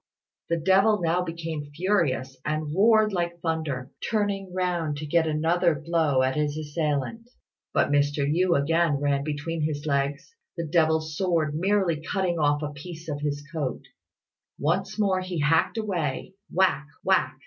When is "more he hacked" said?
14.97-15.77